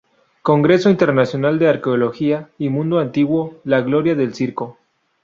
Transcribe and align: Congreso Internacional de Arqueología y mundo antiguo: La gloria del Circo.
Congreso 0.41 0.89
Internacional 0.89 1.59
de 1.59 1.67
Arqueología 1.69 2.49
y 2.57 2.69
mundo 2.69 2.97
antiguo: 2.97 3.59
La 3.63 3.81
gloria 3.81 4.15
del 4.15 4.33
Circo. 4.33 4.79